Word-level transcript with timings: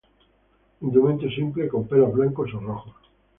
Indumento 0.81 1.29
simple, 1.29 1.69
con 1.69 1.87
pelos 1.87 2.11
blancos 2.11 2.51
o 2.55 2.59
rojos. 2.59 2.95